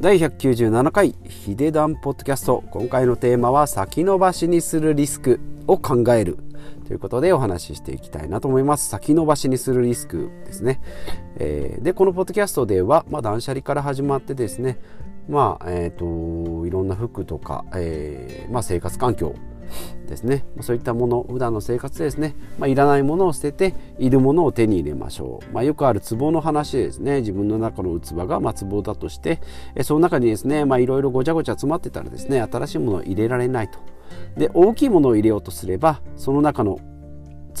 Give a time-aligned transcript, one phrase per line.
[0.00, 2.64] 第197回ヒデダンポッドキャスト。
[2.70, 6.38] 今回のテーマは先延ばしにするリスクを考える。
[6.86, 8.88] ということでお話ししていきたいなと思います。
[8.88, 10.80] 先延ばしにするリスクですね、
[11.36, 14.78] えー、でこのポッドキャストでは、まあ、断捨離から始まってですね。
[15.28, 19.34] まあえっ、ー、といろんな服とか、えーまあ、生活環境
[20.08, 20.44] ですね。
[20.60, 29.40] そういったもの普段の生活でですね、まあ、いらないものを捨てているものを手に入れましょう、まあ、よくある壺の話ですね自分の中の器がま壺だとして
[29.82, 33.78] その中にですねいろいろごちゃごちゃ詰まってたらですね新しいものを入れられないと。
[34.36, 36.78] で大きいものを入れようとすればその中の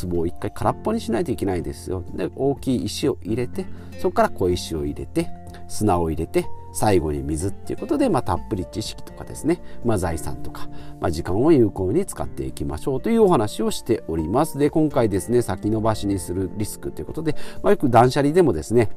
[0.00, 2.04] 壺を一回空っぽにしないといけないですよ。
[2.14, 3.66] で大きい石を入れて
[3.98, 5.28] そこから小石を入れて
[5.68, 10.68] 砂を入れて最後に水っていうことで、まあ、たっぷり知識とかですね、まあ、財産とか、
[11.00, 14.58] まあ、時間を有効に使っていきましょうというお話をしております。
[14.58, 18.90] で、今回ですね、先延ばしにするリスクということで、まあ、よく断捨離でもですね、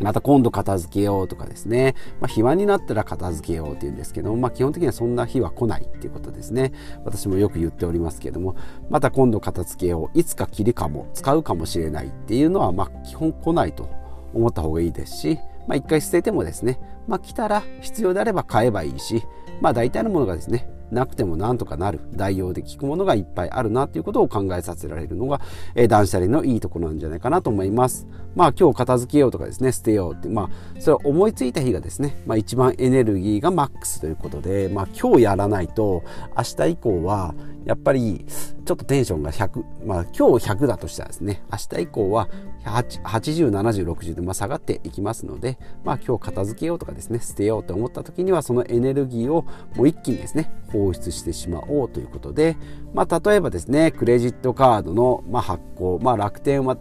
[0.00, 6.72] また今度片付けようとかですね、まあ、暇になったら片付けようっていうんですけども、まあ、基本的にはそんな日は来ないっていうことですね。
[7.04, 8.56] 私もよく言っておりますけども
[8.90, 13.88] また今度片付けよういつか切りかも使うかもしれないっていうのはまあ基本来ないと
[14.34, 19.22] 思った方がいいですしまあ、一回捨ててもですね、まあ、来たら必要であれば買えばいいし、
[19.60, 25.40] まあ、大体のものがですねなくてもなんとかなる代用で効くものがいっぱいあるなということを考えさせられるのが、
[25.74, 28.06] えー、断捨離のいいところなんじゃないかなと思います。
[28.34, 36.04] まあ今日片付けようとかですね捨てようってまあそれは思いついた日がですね、まあ、一番エネルギーがマックスということで、まあ、今日やらないと
[36.36, 37.34] 明日以降は
[37.68, 38.24] やっぱり
[38.64, 42.30] ちょっとテンションが100、まあ今日100だとしたらですね、明日以降は
[42.64, 49.44] 80、70、60でま下がっていきますので、まあ今日片付けようとかですね、捨てようと思った時にはそのエネルギーを
[49.76, 52.56] もう一気にですね、放出してしまおうということで、
[52.94, 56.78] まあ例えばですね、クレジットカードのま発行、まあ楽天は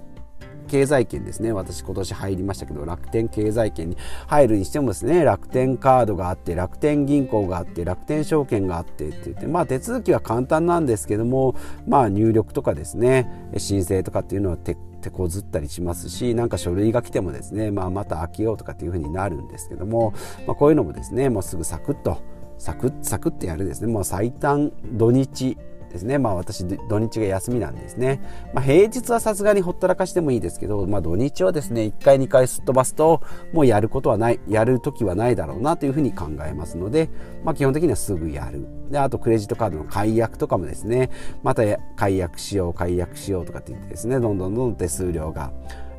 [0.67, 1.51] 経済圏ですね。
[1.51, 11.55] 私今年入りましたけど楽天経済圏に入るにしてもですね楽天カードがあって楽天銀行があって楽天証券があってって言ってまあ手続きは簡単なんですけども
[11.87, 14.77] まあ入力とかですね申請とかっていうのは手
[15.09, 20.13] こずったりしますしなんか書類が来てもですね、まあ、また開けようとかっていうふうになるんですけども、
[20.45, 22.21] まあ、こういうのもですねもうすぐサクッと
[22.57, 25.57] サクッサクッてやるですねもう最短土日
[25.97, 26.17] ですね。
[26.17, 28.21] まあ私土日が休みなんですね、
[28.53, 33.21] まあ、平日はさすがにほったらかしてもいいですけど、まあ、土日はですね1回2回すっ飛ばすと
[33.51, 37.09] もうやることはないやる時はないだろうなというふうに考えますので、
[37.43, 38.67] まあ、基本的にはすぐやる。
[38.91, 41.09] であとクレジットカードの解約とかもですね
[41.43, 41.63] また
[41.95, 45.51] 解約しよう解約しようとかって言ってですねどんどんどんどん手数料が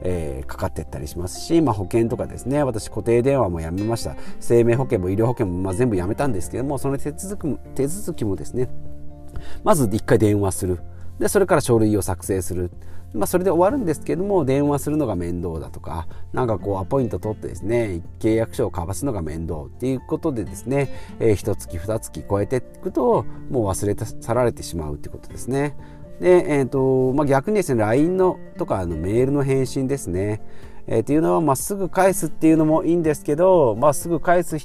[0.02, 4.16] えー、かかっていったりしますし、まあ、保険とかですね私固定電話もやめました。
[4.40, 8.68] 生命保険も医療保険もまあ全部やめたんですけどもその手続きも手続きもですね
[9.64, 10.80] まず1回電話する。
[11.18, 12.70] でそれから書類を作成する、
[13.12, 20.88] まあ、それで終わるんですけども電話するのが面倒だとかなんかこうアポイント取ってですね契約書を交わすのが面倒っていうことでですね、
[21.18, 25.76] えー、1月2月超えていくともう忘れ去られてしまうってことですね。
[26.20, 30.42] で、えーとまあ、逆にですね LINE のとかのメールの返信ですね、
[30.86, 34.58] えー、っていうのは、まあ、すぐ返すっていうのもいいんですけど、まあ、すぐ返す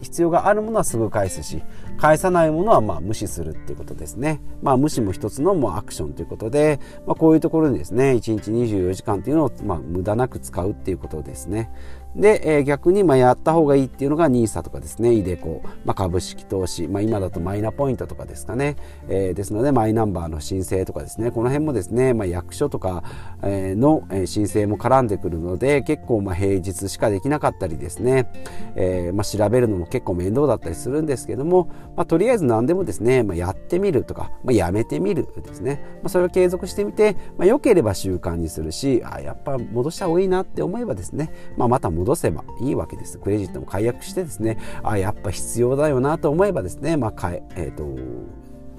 [0.00, 1.62] 必要があるものはすぐ返すし
[2.00, 4.40] 返さないものはまあ無視するっていうことですね。
[4.62, 11.70] まあ無視も一つのもうアクションということで、まあ、こういうところにですね、1日24時間っていうのをまあ無駄なく使うっていうことですね。
[12.16, 18.76] で、えー、逆にまあやった方がいいっていうのが NISA とかですね、イデコ、まあ、株式投資、まあ、今だとマイナポイントとかですかね、
[19.08, 23.04] えー、ですのでマイナンバーの申請とかですね、この辺もですね、まあ、役所とか
[23.42, 28.30] の申請も絡んでくるので、結構まあ平日しかできなかったりですね、
[28.74, 47.84] えー、まあ調べるのも結構面倒だったりするんですけども、まあ、とりあえず何でもですね、まあ、やってみるとか、まあ、やめてみるですね、まあ、それを継続してみて、まあ、良ければ習慣にするし、あやっぱ戻した方がいいなって思えばですね、まあ、また戻戻せばいいわけですクレジットも解約してですねあやっぱ必要だよなと思えばですね、まあかええーと、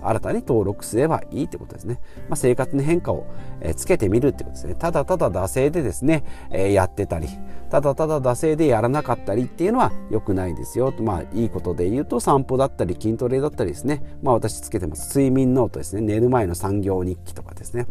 [0.02, 2.00] 新たに登録すればいいってことですね。
[2.30, 3.28] まあ、生活の変化を、
[3.62, 4.76] えつけてみるってことですね。
[4.76, 7.28] ただただ惰性でですね、え、やってたり、
[7.70, 10.94] ただただ惰性でやらなかったりっていうのは良くないですよ。
[11.00, 14.03] まあいいことで言うと散歩だったり筋トレだったりですね。
[14.22, 15.18] まあ私つけてます。
[15.18, 16.02] 睡眠ノートですね。
[16.02, 17.85] 寝る前の産業日記とかですね。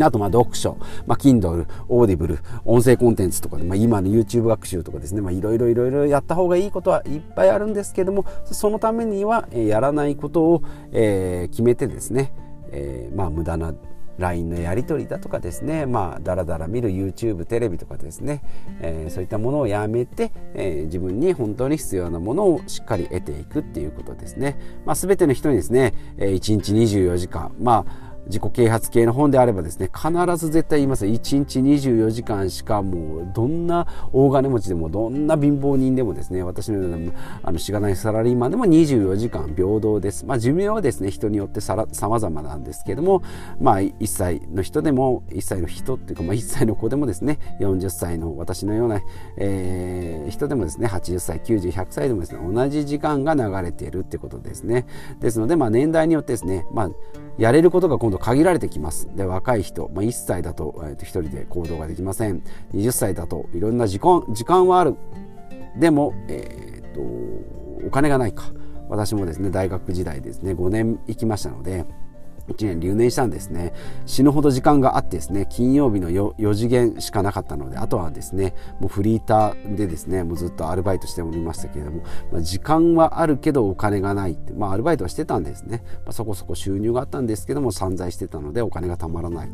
[0.00, 0.76] あと、まあ、読書、
[1.06, 10.62] まあ、Kindle、Audible、音声コンテンツとかで、まあ、今の YouTube 学習とかですね、まあ、いろいろいろいろやった方がいいことはいっぱいあるんですけども、そのためには、やらないことを、
[10.92, 12.32] えー、決めてですね、
[12.72, 13.74] えー、まあ、無駄な
[14.18, 18.42] LINE のやり取りだとかですね、まあ、だらだら見る YouTube、テレビとかですね、
[18.80, 24.58] えー、そういったものをやめて、えー、自分に本当に必要なものをしっかり得ていくっていうことですね。
[24.84, 31.06] まあ、全ての人にですね、1日24時間、まあ自己啓発系の本であればですね必ず絶対言います。
[31.06, 37.12] 1日24時間しかもうどんな大金持ちでもどんな貧乏人でもですね私のような
[37.42, 43.22] あのしがないサラリーマンでも24時間平等です、まあ、寿命はですね人によってさまざまなんですけども、
[43.60, 49.00] まあ、1歳の人でも1歳の人っていうか、まあ、1歳の子でもですね40歳の私のような、
[49.36, 54.86] えー、人でもですね80歳90、100歳でもですね同じ時間が流れているってことですね。
[55.20, 56.90] ですので、まあ、年代によってですね、まあ、
[57.38, 59.08] やれることが今度限られてきます。
[59.14, 62.42] で若い人、まあ、1歳だと,、えー、と1人で行動ができません。
[62.72, 64.96] 20歳だといろんな時間時間はある。
[65.78, 67.00] でも、えーと
[67.86, 68.44] お金がないか。
[68.88, 71.84] 私もですね大学時代ですね5年行きましたので
[72.48, 73.72] 1年留年したんですね。
[74.06, 82.02] 死ぬほど時間があってですね金曜日の 4, 4次元しかなかったのであとはですねもうフリーターでですねもうずっとアルバイトしておりましたけれども、
[82.32, 89.48] まあ、時間はあるけどお金がないって、まあ、アルバイトはしてたんですね、まあ、そこそこ収入があったんですけども散財してたのでお金がたまらない、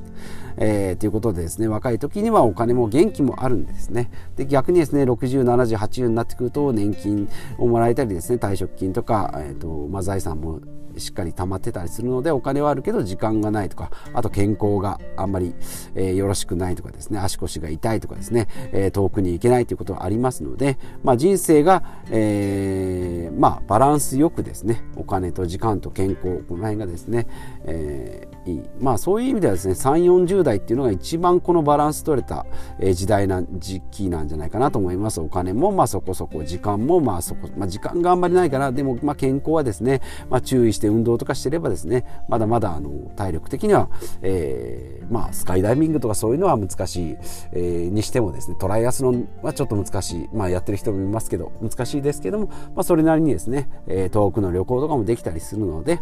[0.56, 4.10] えー、ということでですね若い時にはお金も元気もあるんですね。
[4.36, 7.28] で逆にですね607080になってくると年金
[7.58, 10.60] をもらえたりですね退職金とか、えーとまあ、財産も
[10.98, 15.54] しっかり溜まってたりするのでお金はあるけど時間がないとかあと健康があんまり、
[15.94, 27.26] えー、よろしくないとかですね足腰が痛いとかですね、えー、遠くに行けないということがありますので、まあ、人生が、えー、まあ、バランスよくですねお金と時間と健康この辺がですね、
[27.64, 28.62] えいい。
[28.80, 32.46] まあそういう意味ではですね3 4 0代っていうのが一番このバランス取れた
[32.94, 35.20] 時代な時期なんじゃないかなと思います。
[35.20, 43.88] お金もまあそこそこ時間もまあそこ、まあ、時間があんまりないかなでもまあ健康はですね、まあ、注意して運動とかしてればですねまだまだあの体力的には、
[44.22, 47.16] えー、まあスカイダイビングとかそういうのは難しい、
[47.52, 50.28] えー、にしてもですねトライアスロンはちょっと難しい。
[50.32, 56.00] まあやってる人もいますけど難しいですけども、まあ、それなりにですね、え、遠くの旅行とかもできたりするので、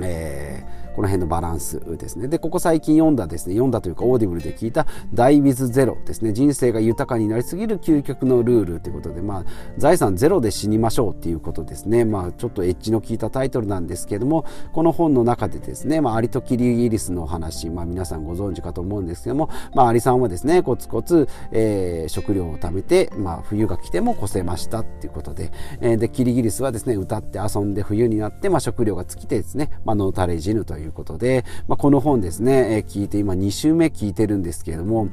[0.00, 2.26] えーこの辺のバランスですね。
[2.26, 6.32] で、ここ最近読んだですね、読んだというか Audible で聞いた大ウィズゼロですね。
[6.32, 9.44] 人生が豊かになりすぎる究極のルールということで、まあ、
[9.76, 12.06] 財産ゼロで死にましょうっていうことですね。
[12.06, 25.52] まあ、ちょっとエッジの効いたタイトルなんですけども、この本の中でですね、まあ、アリとキリギリスの話、まあ、皆さんご存知かと思うんですけども、まあ、アリさんはですね、コツコツ、えー、食料を貯めて、まあ、冬が来ても越せましたっていうことで、
[25.82, 35.08] えー、で、キリギリスはですね、歌って遊んで冬になって、まあ、食料が尽きてですね、まあ、ノータレ死ぬといういうことで、まあ、この本ですね、え、聞いて今2週目聞いてるんですけれども、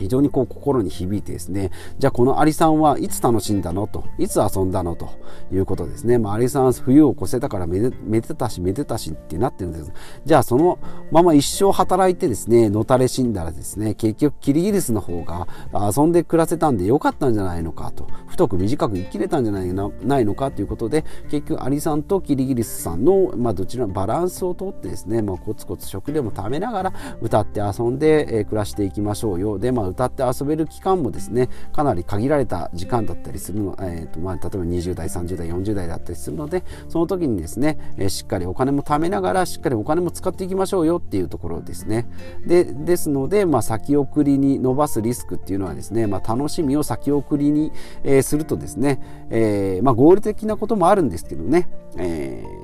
[0.00, 5.10] 非常にこう心に響いてですねじゃあこのアリさんはいつ楽しんだのといつ遊んだのと
[5.52, 9.92] いうことですね、まあ、アリさん冬を越せたからめでめでたしめでたしってなってるんです。
[10.24, 10.78] じゃあその
[11.10, 15.46] まま一生働いてですねのたれ死んだらですね結局キリギリスの方が
[15.94, 29.58] 遊んで暮らせたんでよかったんじゃないのかと太く短く生きれたんじゃないないのかということで結局アリさんとキリギリスさんの、まあ、どちらのバランスをとってですね、まあ、コツコツ食料も食べながら歌って遊んで、えー、暮らしていきましょうよ。
[29.58, 42.06] で、まあ、歌って遊べる期間もですねかなり限られた時間だったりするの、えーとまあ、例えば20代30代40代だったりするのでその時にですね、えー、しっかりお金も貯めながらしっかりお金も使っていきましょうよっていうところですね。
[42.46, 47.72] でですので、まあ、先送りに伸ばすリスクっていうのはですね、まあ、楽しみを先送りに、
[48.04, 49.00] えー、するとですね、
[49.30, 52.59] えーまあ、合理的なこともあるんですけどね、えー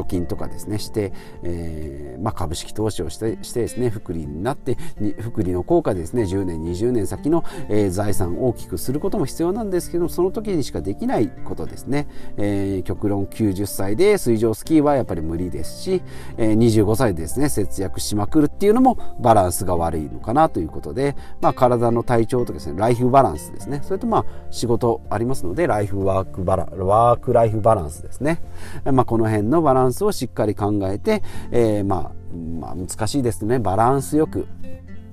[0.00, 1.12] 貯金とかですねして、
[1.42, 4.76] えーまあ、株式投資をしてしてですね福利になって
[5.20, 16.02] 福利の効果でですね10年20年先の、えー、財産を大きくすることも必要なんですけどその時にしかできないことですね、えー、極論90歳で水上スキーはやっぱり無理ですし、
[16.36, 23.80] えー、25歳でですね節約しまくるっていうのもバランスが悪いのかなということで、まあ、体の体調とかですねライフバランスですね。
[23.82, 28.40] それとまあ仕事ありますのでライフワークバラワークライフバランスですね、
[28.84, 33.58] まあ、この辺のバランスをしっかり考えて、えー、まあ、まあ、難しいですね。
[33.58, 34.46] バランスよく。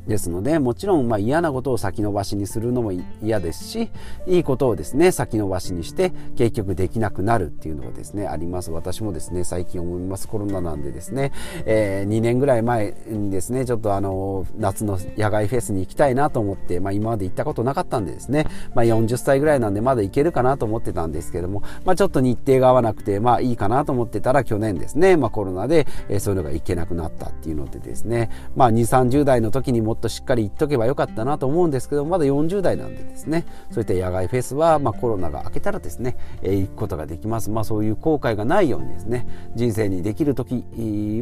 [0.08, 3.90] ですのでもちろんま嫌なことを先延ばしにするのも嫌ですし
[4.26, 8.72] いいことをですね先延ばしにして結局できなくなるっていうのがですねあります。
[8.72, 10.28] 私もですね最近思います。
[10.28, 11.32] コロナなんでですね、
[11.66, 33.46] えー、2年ぐらい前にですねちょっとあの夏の野外フェスに行きたいなと思って、まあ、今まで行ったことなかったんでですね、まあ、40歳ぐらいなんでまだ行けるかなと思ってたんですけども、まあ、ちょっと日程が合わなくてまあいいかなと思ってたら去年ですね、まあ、コロナで、えそういうのが行けなくなったっていうのでですね、まあ、2 3 0代の時にもっとしっかり言っとけばよかったなと思うんですけどまだ40代なんでですね。
[33.72, 40.64] そういった野外フェスは、まあ、コロナが明けたらですね、えー、行くことができます、まあ、そういう後悔がないようにですね人生にできる時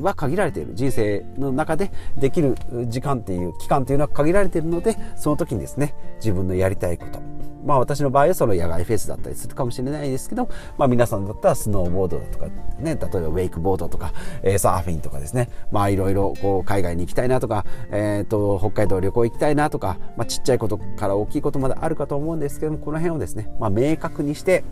[0.01, 0.73] は限られている。
[0.75, 2.55] 人生の中でできる
[2.87, 7.35] 時間っていう期間っていうのは限られているのでその時にですね自分のやりたいこと。
[7.65, 12.51] まあ私の場合はその野外フェスだったりするかもしれないですけど、まあ皆さんだったらスノーボードだとかね、
[12.83, 24.63] 例えばウェイクボードとか、えー、サーフィンとかですね、まあいろいろこう海外に行きたいなとか、えっ、ー、と、北海道旅行行きたいなとか、まあちっちゃいことから大きいことまであるかと思うんですけども、この辺をですね、まあ明確にして、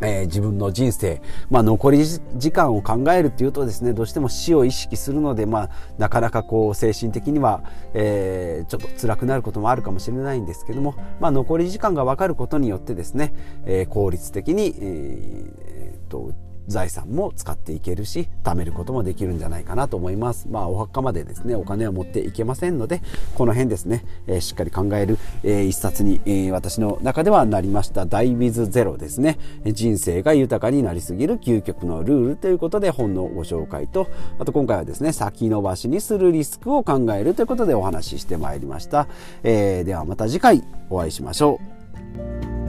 [0.00, 1.20] えー、自分の人生、
[1.50, 7.62] まあ、残り時間を考えるっていうとですねどうしても死を意識するので、まあ、なかなかこう精神的には、
[7.94, 13.32] えー、ちょっと辛くなることもあるかもしれないんですけども、まあ、残り時間が分かることによってですね、
[13.66, 16.34] えー、効率的に、えー、と
[16.66, 20.48] 財産も使っていけるし貯めることもできるんじゃないかなと思います。
[20.50, 23.02] まあお墓までですねお金は持っていけませんので
[23.34, 29.38] この辺ですね、えー、しっかり考える、えー、一冊に、えー、私の中ではなりました「ダイビズゼロですね。
[29.66, 39.08] 人生が豊かになりすぎる究極のルールということで本のご紹介とあと今回はですね先延ばしにするリスクを考えるということでお話ししてまいりました、
[39.42, 41.60] え、ではまた次回お会いしましょ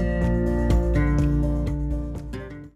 [0.02, 0.14] う。